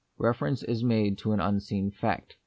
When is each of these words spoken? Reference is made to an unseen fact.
Reference 0.17 0.63
is 0.63 0.83
made 0.83 1.19
to 1.19 1.31
an 1.31 1.39
unseen 1.39 1.91
fact. 1.91 2.35